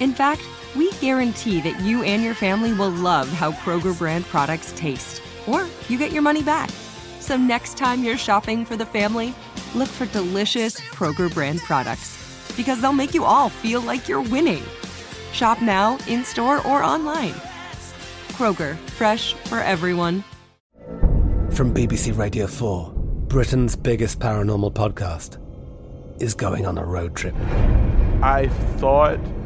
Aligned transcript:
In 0.00 0.12
fact, 0.12 0.42
we 0.74 0.90
guarantee 0.94 1.60
that 1.60 1.80
you 1.80 2.02
and 2.02 2.22
your 2.22 2.34
family 2.34 2.72
will 2.72 2.90
love 2.90 3.28
how 3.28 3.52
Kroger 3.52 3.96
brand 3.96 4.24
products 4.24 4.72
taste, 4.76 5.22
or 5.46 5.66
you 5.88 5.98
get 5.98 6.12
your 6.12 6.22
money 6.22 6.42
back. 6.42 6.70
So 7.20 7.36
next 7.36 7.78
time 7.78 8.02
you're 8.02 8.18
shopping 8.18 8.64
for 8.64 8.76
the 8.76 8.86
family, 8.86 9.34
look 9.74 9.88
for 9.88 10.06
delicious 10.06 10.80
Kroger 10.80 11.32
brand 11.32 11.60
products 11.60 12.20
because 12.56 12.80
they'll 12.80 12.92
make 12.92 13.14
you 13.14 13.24
all 13.24 13.48
feel 13.48 13.80
like 13.80 14.08
you're 14.08 14.22
winning. 14.22 14.62
Shop 15.32 15.62
now, 15.62 15.98
in 16.06 16.24
store, 16.24 16.58
or 16.66 16.82
online. 16.82 17.34
Kroger, 18.32 18.76
fresh 18.90 19.34
for 19.34 19.58
everyone. 19.60 20.24
From 21.50 21.72
BBC 21.72 22.16
Radio 22.16 22.46
4, 22.46 22.92
Britain's 23.28 23.76
biggest 23.76 24.18
paranormal 24.18 24.72
podcast 24.72 25.38
is 26.20 26.34
going 26.34 26.66
on 26.66 26.78
a 26.78 26.84
road 26.84 27.14
trip. 27.14 27.34
I 28.22 28.48
thought 28.78 29.18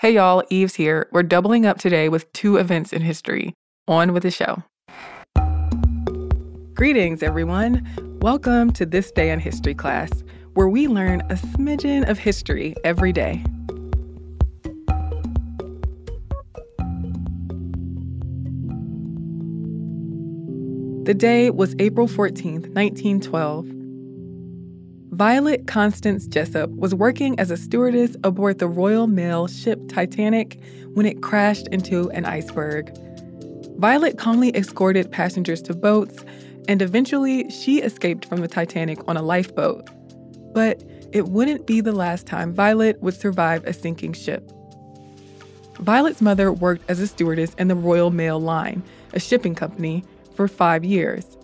Hey 0.00 0.14
y'all, 0.14 0.44
Eves 0.48 0.76
here. 0.76 1.08
We're 1.10 1.24
doubling 1.24 1.66
up 1.66 1.78
today 1.78 2.08
with 2.08 2.32
two 2.32 2.56
events 2.56 2.92
in 2.92 3.02
history. 3.02 3.54
On 3.88 4.12
with 4.12 4.22
the 4.22 4.30
show. 4.30 4.62
Greetings, 6.72 7.20
everyone. 7.20 7.84
Welcome 8.20 8.72
to 8.74 8.86
This 8.86 9.10
Day 9.10 9.32
in 9.32 9.40
History 9.40 9.74
class, 9.74 10.22
where 10.54 10.68
we 10.68 10.86
learn 10.86 11.22
a 11.22 11.34
smidgen 11.34 12.08
of 12.08 12.16
history 12.16 12.76
every 12.84 13.12
day. 13.12 13.42
The 21.06 21.14
day 21.14 21.50
was 21.50 21.74
April 21.80 22.06
14th, 22.06 22.72
1912. 22.72 23.77
Violet 25.18 25.66
Constance 25.66 26.28
Jessup 26.28 26.70
was 26.70 26.94
working 26.94 27.36
as 27.40 27.50
a 27.50 27.56
stewardess 27.56 28.16
aboard 28.22 28.60
the 28.60 28.68
Royal 28.68 29.08
Mail 29.08 29.48
ship 29.48 29.80
Titanic 29.88 30.60
when 30.94 31.06
it 31.06 31.22
crashed 31.22 31.66
into 31.72 32.08
an 32.10 32.24
iceberg. 32.24 32.96
Violet 33.78 34.16
calmly 34.16 34.56
escorted 34.56 35.10
passengers 35.10 35.60
to 35.62 35.74
boats, 35.74 36.24
and 36.68 36.80
eventually 36.80 37.50
she 37.50 37.82
escaped 37.82 38.26
from 38.26 38.42
the 38.42 38.46
Titanic 38.46 39.00
on 39.08 39.16
a 39.16 39.22
lifeboat. 39.22 39.90
But 40.54 40.84
it 41.10 41.26
wouldn't 41.26 41.66
be 41.66 41.80
the 41.80 41.90
last 41.90 42.28
time 42.28 42.54
Violet 42.54 43.02
would 43.02 43.14
survive 43.14 43.64
a 43.64 43.72
sinking 43.72 44.12
ship. 44.12 44.48
Violet's 45.80 46.22
mother 46.22 46.52
worked 46.52 46.88
as 46.88 47.00
a 47.00 47.08
stewardess 47.08 47.54
in 47.54 47.66
the 47.66 47.74
Royal 47.74 48.12
Mail 48.12 48.38
Line, 48.38 48.84
a 49.14 49.18
shipping 49.18 49.56
company, 49.56 50.04
for 50.36 50.46
five 50.46 50.84
years. 50.84 51.37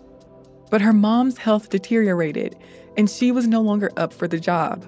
But 0.69 0.81
her 0.81 0.93
mom's 0.93 1.37
health 1.37 1.69
deteriorated, 1.69 2.55
and 2.97 3.09
she 3.09 3.31
was 3.31 3.47
no 3.47 3.61
longer 3.61 3.91
up 3.97 4.13
for 4.13 4.27
the 4.27 4.39
job. 4.39 4.85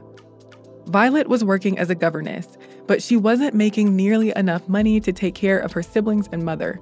Violet 0.87 1.27
was 1.27 1.43
working 1.43 1.77
as 1.77 1.89
a 1.89 1.95
governess, 1.95 2.57
but 2.87 3.03
she 3.03 3.17
wasn't 3.17 3.53
making 3.53 3.95
nearly 3.95 4.31
enough 4.35 4.67
money 4.69 4.99
to 5.01 5.11
take 5.11 5.35
care 5.35 5.59
of 5.59 5.73
her 5.73 5.83
siblings 5.83 6.29
and 6.31 6.43
mother. 6.45 6.79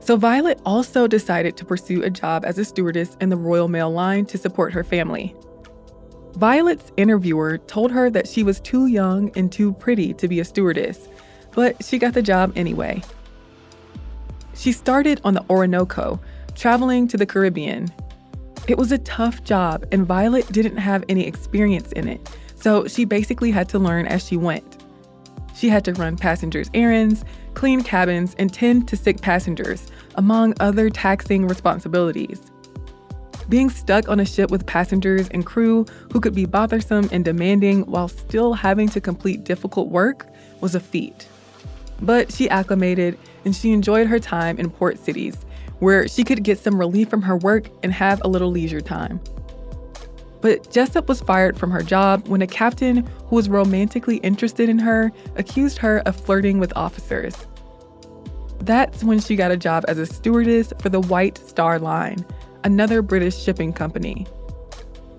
So 0.00 0.16
Violet 0.16 0.60
also 0.64 1.06
decided 1.06 1.56
to 1.56 1.64
pursue 1.64 2.02
a 2.02 2.10
job 2.10 2.44
as 2.44 2.58
a 2.58 2.64
stewardess 2.64 3.16
in 3.20 3.28
the 3.28 3.36
Royal 3.36 3.68
Mail 3.68 3.90
line 3.90 4.26
to 4.26 4.38
support 4.38 4.72
her 4.72 4.84
family. 4.84 5.34
Violet's 6.36 6.92
interviewer 6.96 7.58
told 7.58 7.92
her 7.92 8.10
that 8.10 8.26
she 8.26 8.42
was 8.42 8.60
too 8.60 8.86
young 8.86 9.30
and 9.36 9.52
too 9.52 9.72
pretty 9.74 10.14
to 10.14 10.28
be 10.28 10.40
a 10.40 10.44
stewardess, 10.44 11.08
but 11.52 11.84
she 11.84 11.98
got 11.98 12.14
the 12.14 12.22
job 12.22 12.52
anyway. 12.56 13.02
She 14.54 14.72
started 14.72 15.20
on 15.24 15.34
the 15.34 15.44
Orinoco, 15.50 16.20
traveling 16.54 17.06
to 17.08 17.16
the 17.16 17.26
Caribbean. 17.26 17.92
It 18.68 18.78
was 18.78 18.92
a 18.92 18.98
tough 18.98 19.42
job, 19.42 19.84
and 19.90 20.06
Violet 20.06 20.50
didn't 20.52 20.76
have 20.76 21.04
any 21.08 21.26
experience 21.26 21.90
in 21.92 22.06
it, 22.06 22.30
so 22.54 22.86
she 22.86 23.04
basically 23.04 23.50
had 23.50 23.68
to 23.70 23.78
learn 23.78 24.06
as 24.06 24.24
she 24.24 24.36
went. 24.36 24.84
She 25.56 25.68
had 25.68 25.84
to 25.86 25.94
run 25.94 26.16
passengers' 26.16 26.70
errands, 26.72 27.24
clean 27.54 27.82
cabins, 27.82 28.36
and 28.38 28.52
tend 28.52 28.86
to 28.88 28.96
sick 28.96 29.20
passengers, 29.20 29.90
among 30.14 30.54
other 30.60 30.90
taxing 30.90 31.48
responsibilities. 31.48 32.40
Being 33.48 33.68
stuck 33.68 34.08
on 34.08 34.20
a 34.20 34.24
ship 34.24 34.52
with 34.52 34.64
passengers 34.64 35.28
and 35.30 35.44
crew 35.44 35.84
who 36.12 36.20
could 36.20 36.34
be 36.34 36.46
bothersome 36.46 37.08
and 37.10 37.24
demanding 37.24 37.82
while 37.82 38.08
still 38.08 38.54
having 38.54 38.88
to 38.90 39.00
complete 39.00 39.42
difficult 39.42 39.88
work 39.88 40.28
was 40.60 40.76
a 40.76 40.80
feat. 40.80 41.26
But 42.00 42.32
she 42.32 42.48
acclimated 42.48 43.18
and 43.44 43.54
she 43.54 43.72
enjoyed 43.72 44.06
her 44.06 44.20
time 44.20 44.58
in 44.58 44.70
port 44.70 44.98
cities 44.98 45.36
where 45.82 46.06
she 46.06 46.22
could 46.22 46.44
get 46.44 46.60
some 46.60 46.78
relief 46.78 47.10
from 47.10 47.22
her 47.22 47.36
work 47.36 47.66
and 47.82 47.92
have 47.92 48.22
a 48.22 48.28
little 48.28 48.52
leisure 48.52 48.80
time. 48.80 49.20
But 50.40 50.70
Jessup 50.70 51.08
was 51.08 51.20
fired 51.20 51.58
from 51.58 51.72
her 51.72 51.82
job 51.82 52.28
when 52.28 52.40
a 52.40 52.46
captain 52.46 52.98
who 53.26 53.34
was 53.34 53.48
romantically 53.48 54.18
interested 54.18 54.68
in 54.68 54.78
her 54.78 55.10
accused 55.34 55.78
her 55.78 55.98
of 56.06 56.14
flirting 56.14 56.60
with 56.60 56.72
officers. 56.76 57.34
That's 58.60 59.02
when 59.02 59.18
she 59.18 59.34
got 59.34 59.50
a 59.50 59.56
job 59.56 59.84
as 59.88 59.98
a 59.98 60.06
stewardess 60.06 60.72
for 60.78 60.88
the 60.88 61.00
White 61.00 61.38
Star 61.38 61.80
Line, 61.80 62.24
another 62.62 63.02
British 63.02 63.36
shipping 63.36 63.72
company. 63.72 64.24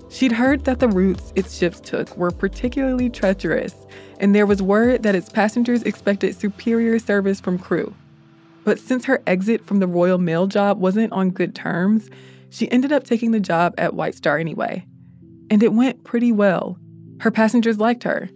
She'd 0.09 0.31
heard 0.31 0.63
that 0.63 0.79
the 0.79 0.87
routes 0.87 1.33
its 1.35 1.57
ships 1.57 1.81
took 1.81 2.15
were 2.15 2.31
particularly 2.31 3.09
treacherous, 3.09 3.75
and 4.21 4.33
there 4.33 4.45
was 4.45 4.61
word 4.61 5.03
that 5.03 5.13
its 5.13 5.27
passengers 5.27 5.83
expected 5.83 6.39
superior 6.39 6.99
service 6.99 7.41
from 7.41 7.59
crew. 7.59 7.93
But 8.63 8.79
since 8.79 9.05
her 9.05 9.21
exit 9.27 9.65
from 9.65 9.79
the 9.79 9.87
Royal 9.87 10.17
Mail 10.17 10.47
job 10.47 10.79
wasn't 10.79 11.13
on 11.13 11.31
good 11.31 11.55
terms, 11.55 12.09
she 12.49 12.71
ended 12.71 12.91
up 12.91 13.03
taking 13.03 13.31
the 13.31 13.39
job 13.39 13.73
at 13.77 13.95
White 13.95 14.15
Star 14.15 14.37
anyway. 14.37 14.85
And 15.49 15.61
it 15.61 15.73
went 15.73 16.03
pretty 16.03 16.31
well. 16.31 16.77
Her 17.19 17.31
passengers 17.31 17.79
liked 17.79 18.03
her. 18.03 18.29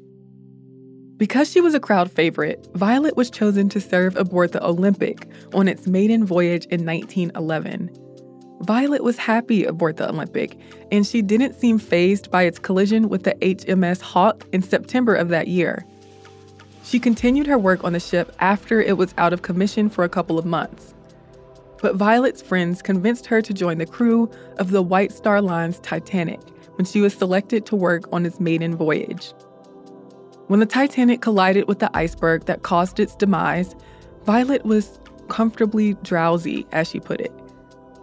Because 1.17 1.49
she 1.49 1.61
was 1.61 1.73
a 1.73 1.79
crowd 1.79 2.11
favorite, 2.11 2.67
Violet 2.75 3.17
was 3.17 3.31
chosen 3.31 3.69
to 3.69 3.81
serve 3.81 4.15
aboard 4.15 4.51
the 4.51 4.63
Olympic 4.63 5.27
on 5.53 5.67
its 5.67 5.87
maiden 5.87 6.25
voyage 6.25 6.65
in 6.65 6.85
1911. 6.85 7.89
Violet 8.61 9.03
was 9.03 9.17
happy 9.17 9.65
aboard 9.65 9.97
the 9.97 10.09
Olympic, 10.09 10.57
and 10.91 11.05
she 11.05 11.21
didn't 11.21 11.53
seem 11.53 11.79
phased 11.79 12.29
by 12.29 12.43
its 12.43 12.59
collision 12.59 13.09
with 13.09 13.23
the 13.23 13.35
HMS 13.35 14.01
Hawke 14.01 14.45
in 14.51 14.61
September 14.61 15.15
of 15.15 15.29
that 15.29 15.47
year. 15.47 15.85
She 16.87 16.99
continued 16.99 17.47
her 17.47 17.57
work 17.57 17.83
on 17.83 17.91
the 17.91 17.99
ship 17.99 18.33
after 18.39 18.81
it 18.81 18.95
was 18.95 19.13
out 19.17 19.33
of 19.33 19.41
commission 19.41 19.89
for 19.89 20.05
a 20.05 20.09
couple 20.09 20.39
of 20.39 20.45
months. 20.45 20.93
but 21.81 21.95
Violet's 21.95 22.41
friends 22.41 22.81
convinced 22.81 23.25
her 23.27 23.41
to 23.41 23.53
join 23.53 23.77
the 23.77 23.85
crew 23.85 24.31
of 24.57 24.71
the 24.71 24.81
White 24.81 25.11
Star 25.11 25.41
Line's 25.41 25.79
Titanic 25.81 26.39
when 26.75 26.85
she 26.85 27.01
was 27.01 27.13
selected 27.13 27.65
to 27.67 27.75
work 27.75 28.05
on 28.11 28.25
its 28.25 28.39
maiden 28.39 28.75
voyage. 28.75 29.33
When 30.47 30.59
the 30.59 30.65
Titanic 30.65 31.21
collided 31.21 31.67
with 31.67 31.79
the 31.79 31.95
iceberg 31.95 32.45
that 32.45 32.63
caused 32.63 32.99
its 32.99 33.15
demise, 33.15 33.75
Violet 34.25 34.65
was 34.65 34.99
comfortably 35.27 35.95
drowsy, 36.03 36.65
as 36.71 36.87
she 36.87 36.99
put 36.99 37.19
it. 37.19 37.33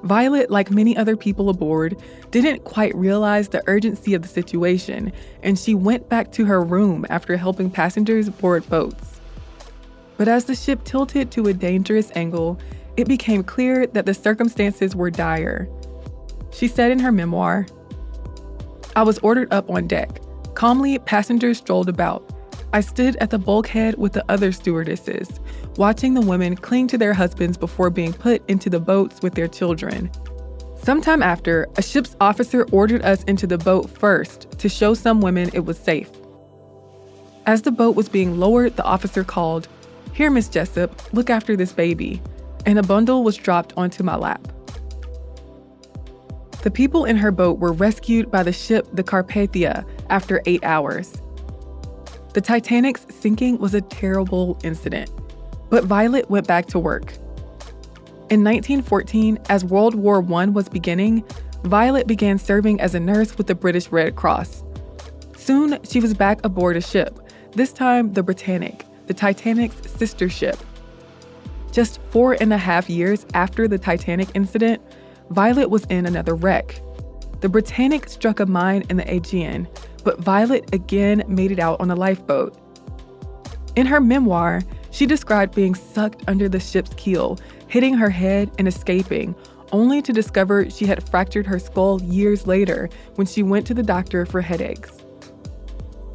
Violet, 0.04 0.50
like 0.50 0.70
many 0.70 0.94
other 0.96 1.16
people 1.16 1.48
aboard, 1.48 1.96
didn't 2.30 2.64
quite 2.64 2.94
realize 2.94 3.48
the 3.48 3.62
urgency 3.66 4.12
of 4.12 4.20
the 4.20 4.28
situation, 4.28 5.10
and 5.42 5.58
she 5.58 5.74
went 5.74 6.10
back 6.10 6.30
to 6.32 6.44
her 6.44 6.62
room 6.62 7.06
after 7.08 7.38
helping 7.38 7.70
passengers 7.70 8.28
board 8.28 8.68
boats. 8.68 9.20
But 10.18 10.28
as 10.28 10.44
the 10.44 10.54
ship 10.54 10.84
tilted 10.84 11.30
to 11.32 11.48
a 11.48 11.54
dangerous 11.54 12.12
angle, 12.14 12.58
it 12.98 13.08
became 13.08 13.42
clear 13.42 13.86
that 13.88 14.04
the 14.04 14.12
circumstances 14.12 14.94
were 14.94 15.10
dire. 15.10 15.68
She 16.52 16.68
said 16.68 16.92
in 16.92 16.98
her 16.98 17.10
memoir, 17.10 17.66
I 18.94 19.02
was 19.02 19.18
ordered 19.20 19.52
up 19.52 19.70
on 19.70 19.88
deck. 19.88 20.20
Calmly, 20.54 20.98
passengers 20.98 21.58
strolled 21.58 21.88
about. 21.88 22.30
I 22.74 22.80
stood 22.80 23.14
at 23.20 23.30
the 23.30 23.38
bulkhead 23.38 23.94
with 23.98 24.14
the 24.14 24.24
other 24.28 24.50
stewardesses, 24.50 25.38
watching 25.76 26.14
the 26.14 26.20
women 26.20 26.56
cling 26.56 26.88
to 26.88 26.98
their 26.98 27.14
husbands 27.14 27.56
before 27.56 27.88
being 27.88 28.12
put 28.12 28.42
into 28.50 28.68
the 28.68 28.80
boats 28.80 29.22
with 29.22 29.36
their 29.36 29.46
children. 29.46 30.10
Sometime 30.82 31.22
after, 31.22 31.68
a 31.76 31.82
ship's 31.82 32.16
officer 32.20 32.66
ordered 32.72 33.02
us 33.02 33.22
into 33.24 33.46
the 33.46 33.58
boat 33.58 33.88
first 33.88 34.50
to 34.58 34.68
show 34.68 34.92
some 34.92 35.20
women 35.20 35.50
it 35.52 35.64
was 35.64 35.78
safe. 35.78 36.10
As 37.46 37.62
the 37.62 37.70
boat 37.70 37.94
was 37.94 38.08
being 38.08 38.40
lowered, 38.40 38.74
the 38.74 38.82
officer 38.82 39.22
called, 39.22 39.68
Here, 40.12 40.28
Miss 40.28 40.48
Jessup, 40.48 41.00
look 41.14 41.30
after 41.30 41.54
this 41.54 41.70
baby. 41.70 42.20
And 42.66 42.76
a 42.76 42.82
bundle 42.82 43.22
was 43.22 43.36
dropped 43.36 43.72
onto 43.76 44.02
my 44.02 44.16
lap. 44.16 44.48
The 46.64 46.72
people 46.72 47.04
in 47.04 47.18
her 47.18 47.30
boat 47.30 47.60
were 47.60 47.72
rescued 47.72 48.32
by 48.32 48.42
the 48.42 48.52
ship 48.52 48.88
the 48.92 49.04
Carpathia 49.04 49.86
after 50.10 50.42
eight 50.44 50.64
hours. 50.64 51.20
The 52.34 52.40
Titanic's 52.40 53.06
sinking 53.10 53.58
was 53.58 53.74
a 53.74 53.80
terrible 53.80 54.58
incident, 54.64 55.08
but 55.70 55.84
Violet 55.84 56.28
went 56.28 56.48
back 56.48 56.66
to 56.66 56.80
work. 56.80 57.12
In 58.28 58.42
1914, 58.42 59.38
as 59.48 59.64
World 59.64 59.94
War 59.94 60.16
I 60.34 60.46
was 60.46 60.68
beginning, 60.68 61.22
Violet 61.62 62.08
began 62.08 62.38
serving 62.38 62.80
as 62.80 62.96
a 62.96 62.98
nurse 62.98 63.38
with 63.38 63.46
the 63.46 63.54
British 63.54 63.88
Red 63.90 64.16
Cross. 64.16 64.64
Soon, 65.36 65.78
she 65.84 66.00
was 66.00 66.12
back 66.12 66.44
aboard 66.44 66.76
a 66.76 66.80
ship, 66.80 67.20
this 67.52 67.72
time 67.72 68.12
the 68.14 68.22
Britannic, 68.24 68.84
the 69.06 69.14
Titanic's 69.14 69.88
sister 69.92 70.28
ship. 70.28 70.56
Just 71.70 72.00
four 72.10 72.36
and 72.40 72.52
a 72.52 72.58
half 72.58 72.90
years 72.90 73.26
after 73.34 73.68
the 73.68 73.78
Titanic 73.78 74.28
incident, 74.34 74.82
Violet 75.30 75.70
was 75.70 75.84
in 75.84 76.04
another 76.04 76.34
wreck. 76.34 76.80
The 77.42 77.48
Britannic 77.48 78.08
struck 78.08 78.40
a 78.40 78.46
mine 78.46 78.82
in 78.90 78.96
the 78.96 79.08
Aegean, 79.08 79.68
but 80.04 80.20
Violet 80.20 80.72
again 80.72 81.24
made 81.26 81.50
it 81.50 81.58
out 81.58 81.80
on 81.80 81.90
a 81.90 81.96
lifeboat. 81.96 82.56
In 83.76 83.86
her 83.86 84.00
memoir, 84.00 84.62
she 84.90 85.06
described 85.06 85.54
being 85.54 85.74
sucked 85.74 86.22
under 86.28 86.48
the 86.48 86.60
ship's 86.60 86.94
keel, 86.94 87.38
hitting 87.66 87.94
her 87.94 88.10
head 88.10 88.50
and 88.58 88.68
escaping, 88.68 89.34
only 89.72 90.00
to 90.02 90.12
discover 90.12 90.70
she 90.70 90.86
had 90.86 91.08
fractured 91.08 91.46
her 91.46 91.58
skull 91.58 92.00
years 92.02 92.46
later 92.46 92.88
when 93.16 93.26
she 93.26 93.42
went 93.42 93.66
to 93.66 93.74
the 93.74 93.82
doctor 93.82 94.24
for 94.24 94.40
headaches. 94.40 94.92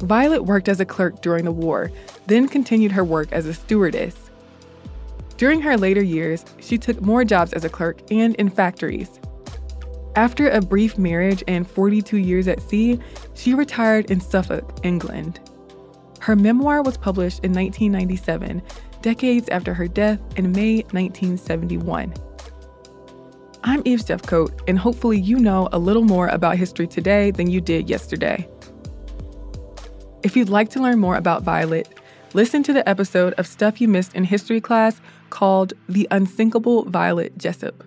Violet 0.00 0.46
worked 0.46 0.70
as 0.70 0.80
a 0.80 0.86
clerk 0.86 1.20
during 1.20 1.44
the 1.44 1.52
war, 1.52 1.92
then 2.26 2.48
continued 2.48 2.92
her 2.92 3.04
work 3.04 3.30
as 3.32 3.44
a 3.44 3.52
stewardess. 3.52 4.30
During 5.36 5.60
her 5.60 5.76
later 5.76 6.02
years, 6.02 6.44
she 6.60 6.78
took 6.78 7.02
more 7.02 7.24
jobs 7.24 7.52
as 7.52 7.64
a 7.64 7.68
clerk 7.68 8.00
and 8.10 8.34
in 8.36 8.48
factories. 8.48 9.20
After 10.16 10.50
a 10.50 10.60
brief 10.60 10.98
marriage 10.98 11.44
and 11.46 11.68
42 11.68 12.16
years 12.16 12.48
at 12.48 12.60
sea, 12.60 12.98
she 13.34 13.54
retired 13.54 14.10
in 14.10 14.20
Suffolk, 14.20 14.80
England. 14.82 15.38
Her 16.20 16.34
memoir 16.34 16.82
was 16.82 16.96
published 16.96 17.44
in 17.44 17.52
1997, 17.52 18.60
decades 19.02 19.48
after 19.50 19.72
her 19.72 19.86
death 19.86 20.20
in 20.36 20.50
May 20.50 20.82
1971. 20.90 22.12
I'm 23.62 23.82
Eves 23.84 24.04
Jeffcoat, 24.04 24.60
and 24.66 24.78
hopefully, 24.78 25.20
you 25.20 25.38
know 25.38 25.68
a 25.70 25.78
little 25.78 26.02
more 26.02 26.26
about 26.28 26.56
history 26.56 26.88
today 26.88 27.30
than 27.30 27.48
you 27.48 27.60
did 27.60 27.88
yesterday. 27.88 28.48
If 30.24 30.36
you'd 30.36 30.48
like 30.48 30.70
to 30.70 30.82
learn 30.82 30.98
more 30.98 31.16
about 31.16 31.44
Violet, 31.44 31.88
listen 32.34 32.62
to 32.64 32.72
the 32.72 32.86
episode 32.88 33.32
of 33.34 33.46
Stuff 33.46 33.80
You 33.80 33.86
Missed 33.86 34.14
in 34.14 34.24
History 34.24 34.60
class 34.60 35.00
called 35.30 35.74
The 35.88 36.08
Unsinkable 36.10 36.84
Violet 36.86 37.38
Jessup. 37.38 37.84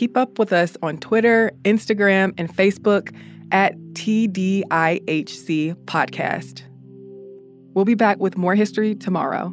Keep 0.00 0.16
up 0.16 0.38
with 0.38 0.50
us 0.50 0.78
on 0.80 0.96
Twitter, 0.96 1.52
Instagram, 1.64 2.32
and 2.38 2.48
Facebook 2.48 3.14
at 3.52 3.76
TDIHC 3.92 5.74
Podcast. 5.84 6.62
We'll 7.74 7.84
be 7.84 7.94
back 7.94 8.18
with 8.18 8.38
more 8.38 8.54
history 8.54 8.94
tomorrow. 8.94 9.52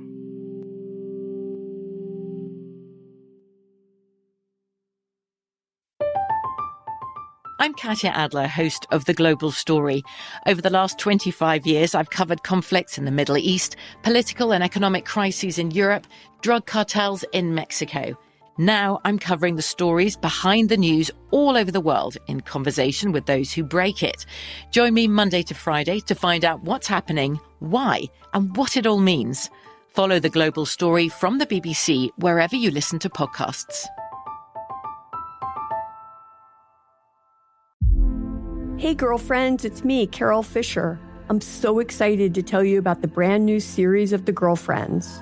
I'm 7.59 7.73
Katya 7.73 8.11
Adler, 8.11 8.47
host 8.47 8.87
of 8.91 9.03
The 9.03 9.13
Global 9.13 9.51
Story. 9.51 10.01
Over 10.45 10.61
the 10.61 10.69
last 10.69 10.97
25 10.97 11.67
years, 11.67 11.93
I've 11.93 12.11
covered 12.11 12.43
conflicts 12.43 12.97
in 12.97 13.03
the 13.03 13.11
Middle 13.11 13.37
East, 13.37 13.75
political 14.01 14.53
and 14.53 14.63
economic 14.63 15.03
crises 15.03 15.59
in 15.59 15.71
Europe, 15.71 16.07
drug 16.41 16.65
cartels 16.65 17.25
in 17.33 17.53
Mexico. 17.53 18.17
Now 18.57 18.99
I'm 19.05 19.19
covering 19.19 19.55
the 19.55 19.61
stories 19.61 20.17
behind 20.17 20.69
the 20.69 20.77
news 20.77 21.11
all 21.29 21.55
over 21.55 21.69
the 21.69 21.79
world 21.79 22.17
in 22.27 22.41
conversation 22.41 23.11
with 23.11 23.27
those 23.27 23.53
who 23.53 23.63
break 23.63 24.01
it. 24.01 24.25
Join 24.71 24.95
me 24.95 25.07
Monday 25.07 25.43
to 25.43 25.53
Friday 25.53 25.99
to 26.01 26.15
find 26.15 26.43
out 26.43 26.63
what's 26.63 26.87
happening, 26.87 27.39
why, 27.59 28.05
and 28.33 28.55
what 28.57 28.75
it 28.75 28.87
all 28.87 28.99
means. 28.99 29.51
Follow 29.89 30.19
the 30.19 30.29
global 30.29 30.65
story 30.65 31.07
from 31.07 31.37
the 31.37 31.45
BBC 31.45 32.09
wherever 32.17 32.55
you 32.55 32.71
listen 32.71 32.97
to 32.99 33.09
podcasts. 33.09 33.85
Hey, 38.77 38.95
girlfriends, 38.95 39.65
it's 39.65 39.83
me, 39.83 40.07
Carol 40.07 40.43
Fisher. 40.43 40.99
I'm 41.29 41.41
so 41.41 41.79
excited 41.79 42.33
to 42.35 42.43
tell 42.43 42.63
you 42.63 42.79
about 42.79 43.01
the 43.01 43.07
brand 43.07 43.45
new 43.45 43.59
series 43.59 44.13
of 44.13 44.25
The 44.25 44.31
Girlfriends. 44.31 45.21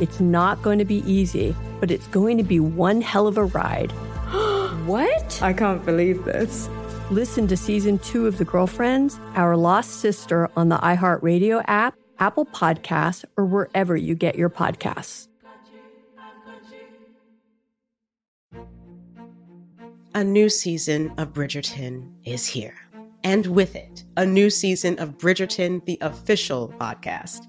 It's 0.00 0.20
not 0.20 0.62
going 0.62 0.78
to 0.78 0.84
be 0.84 1.02
easy, 1.10 1.54
but 1.80 1.90
it's 1.90 2.06
going 2.08 2.36
to 2.38 2.44
be 2.44 2.60
one 2.60 3.00
hell 3.00 3.26
of 3.26 3.38
a 3.38 3.44
ride. 3.44 3.90
what? 4.86 5.42
I 5.42 5.52
can't 5.52 5.84
believe 5.84 6.24
this. 6.24 6.68
Listen 7.10 7.46
to 7.48 7.56
season 7.56 7.98
two 8.00 8.26
of 8.26 8.38
The 8.38 8.44
Girlfriends, 8.44 9.18
Our 9.34 9.56
Lost 9.56 10.00
Sister 10.00 10.50
on 10.56 10.68
the 10.68 10.78
iHeartRadio 10.78 11.64
app, 11.66 11.94
Apple 12.18 12.46
Podcasts, 12.46 13.24
or 13.36 13.44
wherever 13.44 13.96
you 13.96 14.14
get 14.14 14.36
your 14.36 14.50
podcasts. 14.50 15.28
A 20.14 20.24
new 20.24 20.48
season 20.48 21.12
of 21.18 21.32
Bridgerton 21.32 22.10
is 22.24 22.46
here 22.46 22.86
and 23.26 23.44
with 23.48 23.74
it, 23.74 24.04
a 24.16 24.24
new 24.24 24.48
season 24.48 24.96
of 25.00 25.18
Bridgerton, 25.18 25.84
the 25.84 25.98
official 26.00 26.72
podcast. 26.78 27.48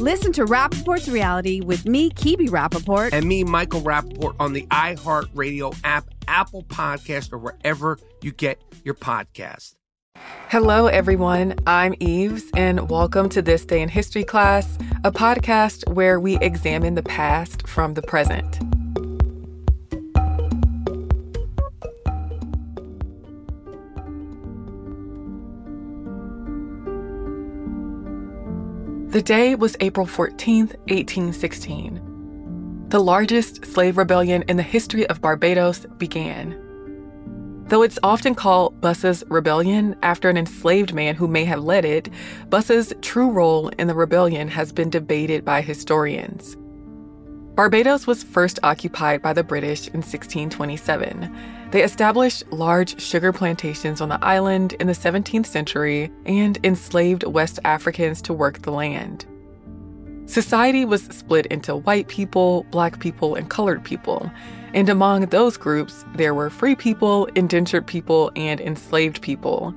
Listen 0.00 0.32
to 0.32 0.44
Rapaport's 0.44 1.08
reality 1.08 1.60
with 1.60 1.86
me, 1.86 2.10
Kebe 2.10 2.48
Rapaport. 2.48 3.10
and 3.12 3.26
me, 3.26 3.44
Michael 3.44 3.80
Rapaport, 3.80 4.34
on 4.40 4.52
the 4.52 4.62
iHeartRadio 4.66 5.76
app, 5.84 6.06
Apple 6.26 6.64
Podcast, 6.64 7.32
or 7.32 7.38
wherever 7.38 7.98
you 8.20 8.32
get 8.32 8.60
your 8.84 8.94
podcast. 8.94 9.76
Hello, 10.48 10.88
everyone. 10.88 11.54
I'm 11.68 11.94
Eves, 12.00 12.44
and 12.56 12.90
welcome 12.90 13.28
to 13.30 13.40
This 13.42 13.64
Day 13.64 13.82
in 13.82 13.88
History 13.88 14.24
class, 14.24 14.78
a 15.04 15.12
podcast 15.12 15.88
where 15.92 16.18
we 16.18 16.38
examine 16.38 16.96
the 16.96 17.02
past 17.02 17.66
from 17.68 17.94
the 17.94 18.02
present. 18.02 18.58
The 29.14 29.22
day 29.22 29.54
was 29.54 29.76
April 29.78 30.06
14, 30.06 30.66
1816. 30.88 32.86
The 32.88 32.98
largest 32.98 33.64
slave 33.64 33.96
rebellion 33.96 34.42
in 34.48 34.56
the 34.56 34.64
history 34.64 35.06
of 35.06 35.20
Barbados 35.20 35.86
began. 35.98 36.60
Though 37.68 37.82
it's 37.82 38.00
often 38.02 38.34
called 38.34 38.80
Bussa's 38.80 39.22
Rebellion 39.28 39.94
after 40.02 40.28
an 40.28 40.36
enslaved 40.36 40.92
man 40.94 41.14
who 41.14 41.28
may 41.28 41.44
have 41.44 41.62
led 41.62 41.84
it, 41.84 42.08
Bussa's 42.50 42.92
true 43.02 43.30
role 43.30 43.68
in 43.78 43.86
the 43.86 43.94
rebellion 43.94 44.48
has 44.48 44.72
been 44.72 44.90
debated 44.90 45.44
by 45.44 45.60
historians. 45.60 46.56
Barbados 47.54 48.04
was 48.04 48.24
first 48.24 48.58
occupied 48.64 49.22
by 49.22 49.32
the 49.32 49.44
British 49.44 49.86
in 49.86 50.00
1627. 50.00 51.32
They 51.70 51.84
established 51.84 52.42
large 52.50 53.00
sugar 53.00 53.32
plantations 53.32 54.00
on 54.00 54.08
the 54.08 54.22
island 54.24 54.72
in 54.74 54.88
the 54.88 54.92
17th 54.92 55.46
century 55.46 56.10
and 56.26 56.58
enslaved 56.64 57.22
West 57.22 57.60
Africans 57.64 58.20
to 58.22 58.32
work 58.32 58.62
the 58.62 58.72
land. 58.72 59.24
Society 60.26 60.84
was 60.84 61.04
split 61.04 61.46
into 61.46 61.76
white 61.76 62.08
people, 62.08 62.66
black 62.72 62.98
people, 62.98 63.36
and 63.36 63.48
colored 63.48 63.84
people. 63.84 64.28
And 64.72 64.88
among 64.88 65.26
those 65.26 65.56
groups, 65.56 66.04
there 66.16 66.34
were 66.34 66.50
free 66.50 66.74
people, 66.74 67.26
indentured 67.36 67.86
people, 67.86 68.32
and 68.34 68.60
enslaved 68.60 69.22
people. 69.22 69.72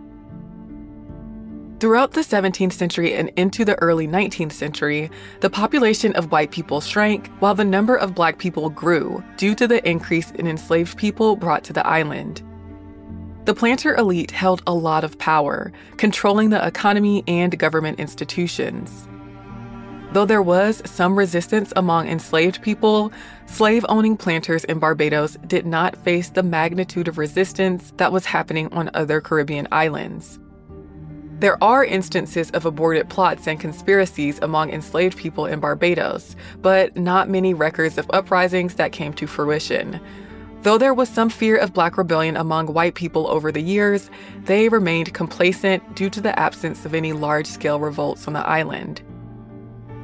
Throughout 1.80 2.14
the 2.14 2.22
17th 2.22 2.74
century 2.74 3.14
and 3.14 3.30
into 3.36 3.64
the 3.64 3.80
early 3.84 4.08
19th 4.08 4.54
century, 4.54 5.12
the 5.42 5.50
population 5.50 6.16
of 6.16 6.32
white 6.32 6.50
people 6.50 6.82
shrank 6.82 7.30
while 7.38 7.54
the 7.54 7.64
number 7.64 7.96
of 7.96 8.16
black 8.16 8.40
people 8.40 8.72
grew 8.72 9.24
due 9.38 9.54
to 9.54 9.68
the 9.68 9.88
increase 9.88 10.32
in 10.32 10.48
enslaved 10.48 10.98
people 10.98 11.36
brought 11.36 11.64
to 11.66 11.74
the 11.74 11.86
island. 11.86 12.42
The 13.46 13.54
planter 13.54 13.96
elite 13.96 14.32
held 14.32 14.64
a 14.66 14.74
lot 14.74 15.04
of 15.04 15.20
power, 15.20 15.72
controlling 15.98 16.50
the 16.50 16.66
economy 16.66 17.24
and 17.28 17.58
government 17.60 18.00
institutions. 18.00 19.08
Though 20.14 20.26
there 20.26 20.42
was 20.42 20.82
some 20.84 21.16
resistance 21.16 21.72
among 21.76 22.08
enslaved 22.08 22.64
people, 22.64 23.12
slave 23.46 23.86
owning 23.88 24.18
planters 24.18 24.64
in 24.64 24.80
Barbados 24.80 25.38
did 25.46 25.68
not 25.68 25.96
face 25.96 26.30
the 26.30 26.42
magnitude 26.42 27.08
of 27.08 27.20
resistance 27.20 27.94
that 27.98 28.12
was 28.12 28.26
happening 28.26 28.74
on 28.74 28.90
other 28.96 29.22
Caribbean 29.22 29.68
islands. 29.72 30.40
There 31.40 31.62
are 31.64 31.86
instances 31.86 32.50
of 32.52 32.66
aborted 32.66 33.10
plots 33.10 33.48
and 33.48 33.60
conspiracies 33.60 34.40
among 34.42 34.72
enslaved 34.72 35.18
people 35.18 35.46
in 35.46 35.60
Barbados, 35.60 36.36
but 36.64 36.98
not 36.98 37.30
many 37.30 37.54
records 37.54 38.00
of 38.00 38.10
uprisings 38.12 38.74
that 38.76 38.92
came 38.92 39.14
to 39.14 39.28
fruition. 39.28 40.00
Though 40.64 40.80
there 40.80 40.96
was 40.96 41.10
some 41.10 41.30
fear 41.30 41.56
of 41.56 41.74
black 41.74 41.96
rebellion 41.96 42.36
among 42.36 42.74
white 42.74 42.96
people 42.96 43.28
over 43.28 43.52
the 43.52 43.62
years, 43.62 44.10
they 44.46 44.68
remained 44.68 45.14
complacent 45.14 45.96
due 45.96 46.10
to 46.10 46.22
the 46.22 46.38
absence 46.40 46.86
of 46.86 46.96
any 46.96 47.14
large 47.14 47.46
scale 47.46 47.80
revolts 47.80 48.28
on 48.28 48.34
the 48.34 48.40
island. 48.40 49.04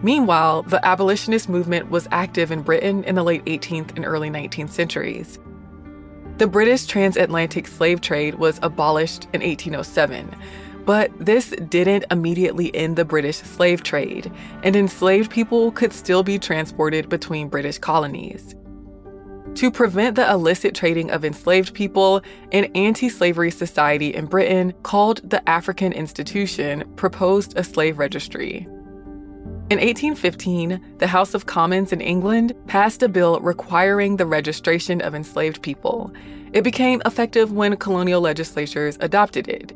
Meanwhile, 0.03 0.63
the 0.63 0.85
abolitionist 0.85 1.49
movement 1.49 1.89
was 1.89 2.07
active 2.11 2.51
in 2.51 2.61
Britain 2.61 3.03
in 3.05 3.15
the 3.15 3.23
late 3.23 3.43
18th 3.45 3.95
and 3.95 4.05
early 4.05 4.29
19th 4.29 4.69
centuries. 4.69 5.39
The 6.37 6.47
British 6.47 6.85
transatlantic 6.85 7.67
slave 7.67 8.01
trade 8.01 8.35
was 8.35 8.59
abolished 8.61 9.25
in 9.33 9.41
1807, 9.41 10.35
but 10.85 11.11
this 11.19 11.49
didn't 11.69 12.05
immediately 12.11 12.73
end 12.75 12.95
the 12.95 13.05
British 13.05 13.37
slave 13.37 13.83
trade, 13.83 14.31
and 14.63 14.75
enslaved 14.75 15.31
people 15.31 15.71
could 15.71 15.93
still 15.93 16.23
be 16.23 16.37
transported 16.37 17.09
between 17.09 17.49
British 17.49 17.77
colonies. 17.77 18.55
To 19.55 19.69
prevent 19.69 20.15
the 20.15 20.29
illicit 20.29 20.73
trading 20.73 21.11
of 21.11 21.23
enslaved 21.23 21.73
people, 21.73 22.21
an 22.51 22.65
anti 22.73 23.07
slavery 23.07 23.51
society 23.51 24.13
in 24.13 24.25
Britain 24.25 24.73
called 24.81 25.29
the 25.29 25.47
African 25.47 25.93
Institution 25.93 26.91
proposed 26.95 27.55
a 27.55 27.63
slave 27.63 27.99
registry. 27.99 28.67
In 29.69 29.79
1815, 29.79 30.95
the 30.97 31.07
House 31.07 31.33
of 31.33 31.45
Commons 31.45 31.93
in 31.93 32.01
England 32.01 32.53
passed 32.67 33.03
a 33.03 33.07
bill 33.07 33.39
requiring 33.39 34.17
the 34.17 34.25
registration 34.25 35.01
of 35.01 35.15
enslaved 35.15 35.61
people. 35.61 36.11
It 36.51 36.63
became 36.63 37.01
effective 37.05 37.51
when 37.51 37.77
colonial 37.77 38.21
legislatures 38.21 38.97
adopted 38.99 39.47
it. 39.47 39.73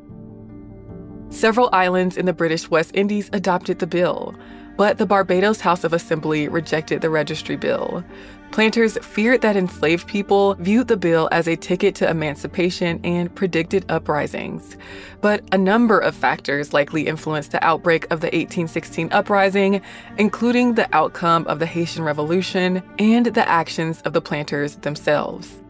Several 1.29 1.69
islands 1.73 2.17
in 2.17 2.25
the 2.25 2.33
British 2.33 2.69
West 2.69 2.91
Indies 2.93 3.29
adopted 3.33 3.79
the 3.79 3.87
bill, 3.87 4.33
but 4.77 4.97
the 4.97 5.05
Barbados 5.05 5.59
House 5.59 5.83
of 5.83 5.91
Assembly 5.91 6.47
rejected 6.47 7.01
the 7.01 7.09
registry 7.09 7.55
bill. 7.57 8.03
Planters 8.51 8.97
feared 9.01 9.41
that 9.41 9.57
enslaved 9.57 10.07
people 10.07 10.53
viewed 10.55 10.87
the 10.87 10.95
bill 10.95 11.27
as 11.31 11.47
a 11.47 11.57
ticket 11.57 11.95
to 11.95 12.09
emancipation 12.09 13.01
and 13.03 13.33
predicted 13.35 13.85
uprisings. 13.89 14.77
But 15.19 15.43
a 15.51 15.57
number 15.57 15.99
of 15.99 16.15
factors 16.15 16.73
likely 16.73 17.07
influenced 17.07 17.51
the 17.51 17.63
outbreak 17.63 18.05
of 18.05 18.21
the 18.21 18.27
1816 18.27 19.09
uprising, 19.11 19.81
including 20.17 20.75
the 20.75 20.87
outcome 20.95 21.45
of 21.47 21.59
the 21.59 21.65
Haitian 21.65 22.03
Revolution 22.03 22.81
and 22.99 23.25
the 23.25 23.47
actions 23.47 24.01
of 24.03 24.13
the 24.13 24.21
planters 24.21 24.75
themselves. 24.77 25.61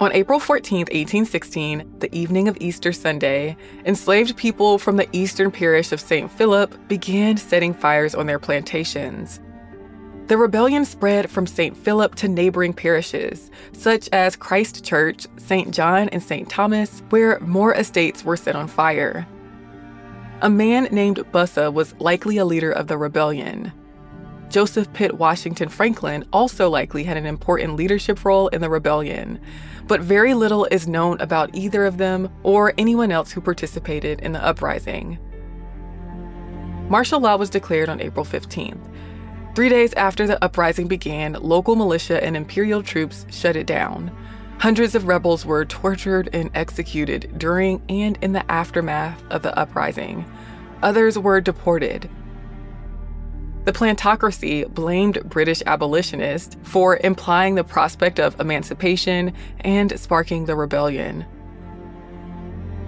On 0.00 0.10
April 0.14 0.40
14, 0.40 0.78
1816, 0.78 1.98
the 1.98 2.14
evening 2.16 2.48
of 2.48 2.56
Easter 2.58 2.90
Sunday, 2.90 3.54
enslaved 3.84 4.34
people 4.34 4.78
from 4.78 4.96
the 4.96 5.06
eastern 5.12 5.50
parish 5.50 5.92
of 5.92 6.00
St. 6.00 6.32
Philip 6.32 6.88
began 6.88 7.36
setting 7.36 7.74
fires 7.74 8.14
on 8.14 8.24
their 8.24 8.38
plantations. 8.38 9.40
The 10.28 10.38
rebellion 10.38 10.86
spread 10.86 11.30
from 11.30 11.46
St. 11.46 11.76
Philip 11.76 12.14
to 12.14 12.28
neighboring 12.28 12.72
parishes, 12.72 13.50
such 13.72 14.08
as 14.10 14.36
Christ 14.36 14.82
Church, 14.82 15.26
St. 15.36 15.70
John, 15.70 16.08
and 16.08 16.22
St. 16.22 16.48
Thomas, 16.48 17.02
where 17.10 17.38
more 17.40 17.74
estates 17.74 18.24
were 18.24 18.38
set 18.38 18.56
on 18.56 18.68
fire. 18.68 19.28
A 20.40 20.48
man 20.48 20.84
named 20.84 21.18
Bussa 21.30 21.70
was 21.70 21.94
likely 21.98 22.38
a 22.38 22.46
leader 22.46 22.72
of 22.72 22.86
the 22.86 22.96
rebellion. 22.96 23.70
Joseph 24.50 24.92
Pitt 24.92 25.14
Washington 25.14 25.68
Franklin 25.68 26.26
also 26.32 26.68
likely 26.68 27.04
had 27.04 27.16
an 27.16 27.24
important 27.24 27.76
leadership 27.76 28.24
role 28.24 28.48
in 28.48 28.60
the 28.60 28.68
rebellion, 28.68 29.40
but 29.86 30.00
very 30.00 30.34
little 30.34 30.64
is 30.72 30.88
known 30.88 31.20
about 31.20 31.54
either 31.54 31.86
of 31.86 31.98
them 31.98 32.28
or 32.42 32.74
anyone 32.76 33.12
else 33.12 33.30
who 33.30 33.40
participated 33.40 34.18
in 34.20 34.32
the 34.32 34.44
uprising. 34.44 35.18
Martial 36.88 37.20
law 37.20 37.36
was 37.36 37.48
declared 37.48 37.88
on 37.88 38.00
April 38.00 38.24
15th. 38.24 38.92
Three 39.54 39.68
days 39.68 39.94
after 39.94 40.26
the 40.26 40.42
uprising 40.44 40.88
began, 40.88 41.34
local 41.34 41.76
militia 41.76 42.22
and 42.22 42.36
imperial 42.36 42.82
troops 42.82 43.26
shut 43.30 43.54
it 43.54 43.68
down. 43.68 44.10
Hundreds 44.58 44.96
of 44.96 45.06
rebels 45.06 45.46
were 45.46 45.64
tortured 45.64 46.28
and 46.32 46.50
executed 46.54 47.38
during 47.38 47.80
and 47.88 48.18
in 48.20 48.32
the 48.32 48.50
aftermath 48.50 49.22
of 49.30 49.42
the 49.42 49.56
uprising. 49.56 50.24
Others 50.82 51.18
were 51.18 51.40
deported. 51.40 52.10
The 53.64 53.72
plantocracy 53.72 54.72
blamed 54.72 55.22
British 55.28 55.62
abolitionists 55.66 56.56
for 56.62 56.98
implying 57.04 57.56
the 57.56 57.64
prospect 57.64 58.18
of 58.18 58.40
emancipation 58.40 59.34
and 59.60 59.98
sparking 60.00 60.46
the 60.46 60.56
rebellion. 60.56 61.26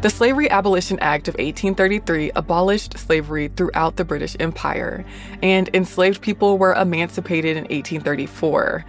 The 0.00 0.10
Slavery 0.10 0.50
Abolition 0.50 0.98
Act 0.98 1.28
of 1.28 1.34
1833 1.34 2.32
abolished 2.34 2.98
slavery 2.98 3.48
throughout 3.48 3.96
the 3.96 4.04
British 4.04 4.34
Empire, 4.40 5.04
and 5.42 5.70
enslaved 5.74 6.22
people 6.22 6.58
were 6.58 6.74
emancipated 6.74 7.56
in 7.56 7.64
1834. 7.64 8.84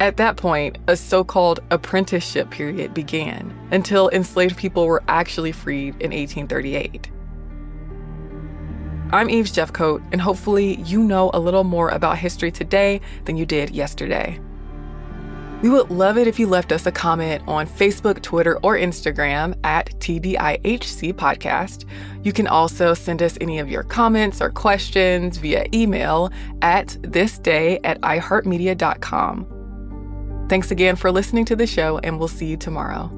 At 0.00 0.18
that 0.18 0.36
point, 0.36 0.76
a 0.86 0.96
so 0.96 1.24
called 1.24 1.60
apprenticeship 1.70 2.50
period 2.50 2.92
began 2.92 3.56
until 3.70 4.10
enslaved 4.10 4.56
people 4.56 4.86
were 4.86 5.02
actually 5.08 5.52
freed 5.52 5.94
in 6.02 6.10
1838. 6.10 7.10
I'm 9.10 9.30
Eves 9.30 9.52
Jeffcoat, 9.52 10.02
and 10.12 10.20
hopefully, 10.20 10.82
you 10.82 11.02
know 11.02 11.30
a 11.32 11.40
little 11.40 11.64
more 11.64 11.88
about 11.88 12.18
history 12.18 12.50
today 12.50 13.00
than 13.24 13.38
you 13.38 13.46
did 13.46 13.70
yesterday. 13.70 14.38
We 15.62 15.70
would 15.70 15.90
love 15.90 16.18
it 16.18 16.26
if 16.26 16.38
you 16.38 16.46
left 16.46 16.72
us 16.72 16.84
a 16.84 16.92
comment 16.92 17.42
on 17.48 17.66
Facebook, 17.66 18.20
Twitter, 18.20 18.58
or 18.62 18.76
Instagram 18.76 19.58
at 19.64 19.98
TDIHC 19.98 21.14
Podcast. 21.14 21.86
You 22.22 22.34
can 22.34 22.46
also 22.46 22.92
send 22.92 23.22
us 23.22 23.38
any 23.40 23.58
of 23.58 23.70
your 23.70 23.82
comments 23.82 24.42
or 24.42 24.50
questions 24.50 25.38
via 25.38 25.64
email 25.72 26.30
at 26.60 26.88
thisday 27.00 27.80
at 27.84 27.98
iHeartMedia.com. 28.02 29.46
Thanks 30.50 30.70
again 30.70 30.96
for 30.96 31.10
listening 31.10 31.46
to 31.46 31.56
the 31.56 31.66
show, 31.66 31.98
and 32.04 32.18
we'll 32.18 32.28
see 32.28 32.46
you 32.46 32.58
tomorrow. 32.58 33.17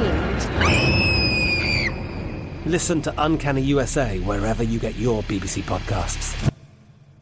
Listen 2.71 3.01
to 3.01 3.13
Uncanny 3.17 3.61
USA 3.63 4.17
wherever 4.19 4.63
you 4.63 4.79
get 4.79 4.95
your 4.95 5.23
BBC 5.23 5.61
podcasts. 5.63 6.49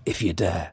If 0.05 0.21
you 0.21 0.31
dare. 0.31 0.71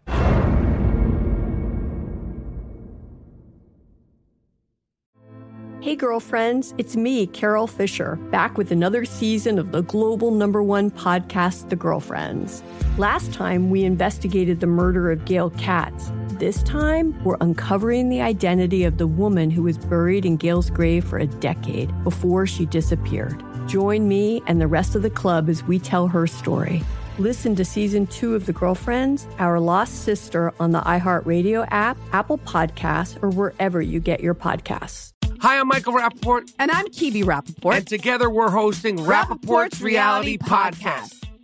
Hey, 5.81 5.96
girlfriends, 5.96 6.74
it's 6.77 6.94
me, 6.94 7.27
Carol 7.27 7.66
Fisher, 7.66 8.16
back 8.31 8.59
with 8.59 8.70
another 8.70 9.07
season 9.07 9.59
of 9.59 9.72
the 9.72 9.81
global 9.81 10.31
number 10.31 10.62
one 10.62 10.90
podcast, 10.90 11.70
The 11.70 11.77
Girlfriends. 11.77 12.62
Last 12.98 13.33
time, 13.33 13.70
we 13.70 13.83
investigated 13.85 14.61
the 14.61 14.66
murder 14.66 15.11
of 15.11 15.24
Gail 15.24 15.48
Katz. 15.50 16.12
This 16.33 16.62
time, 16.64 17.18
we're 17.24 17.38
uncovering 17.40 18.11
the 18.11 18.20
identity 18.20 18.85
of 18.85 18.98
the 18.98 19.07
woman 19.07 19.50
who 19.50 19.62
was 19.62 19.79
buried 19.79 20.27
in 20.27 20.37
Gail's 20.37 20.68
grave 20.68 21.03
for 21.03 21.16
a 21.16 21.27
decade 21.27 21.90
before 22.05 22.46
she 22.46 22.66
disappeared. 22.66 23.42
Join 23.66 24.09
me 24.09 24.42
and 24.46 24.61
the 24.61 24.66
rest 24.66 24.94
of 24.94 25.02
the 25.02 25.11
club 25.11 25.48
as 25.48 25.62
we 25.64 25.79
tell 25.79 26.07
her 26.09 26.26
story. 26.26 26.83
Listen 27.18 27.57
to 27.57 27.64
season 27.64 28.07
two 28.07 28.35
of 28.35 28.46
The 28.46 28.52
Girlfriends, 28.52 29.26
Our 29.38 29.59
Lost 29.59 30.05
Sister 30.05 30.52
on 30.61 30.70
the 30.72 30.81
iHeartRadio 30.81 31.66
app, 31.70 31.96
Apple 32.12 32.38
Podcasts, 32.38 33.20
or 33.22 33.31
wherever 33.31 33.81
you 33.81 34.00
get 34.00 34.20
your 34.20 34.35
podcasts. 34.35 35.12
Hi, 35.40 35.59
I'm 35.59 35.68
Michael 35.68 35.94
Rapaport. 35.94 36.52
And 36.59 36.70
I'm 36.70 36.87
Kebe 36.87 37.24
Rapaport. 37.24 37.76
And 37.76 37.87
together 37.87 38.31
we're 38.31 38.50
hosting 38.50 38.98
Rapaport's, 38.98 39.81
Reality 39.81 40.38
Podcast. 40.38 41.25